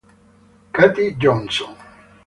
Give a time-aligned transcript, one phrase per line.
[0.73, 1.77] Katie Johnson